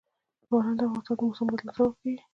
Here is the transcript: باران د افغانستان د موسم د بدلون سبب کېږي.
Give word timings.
باران 0.49 0.75
د 0.77 0.81
افغانستان 0.83 1.17
د 1.19 1.21
موسم 1.29 1.45
د 1.47 1.49
بدلون 1.51 1.73
سبب 1.77 1.91
کېږي. 2.01 2.21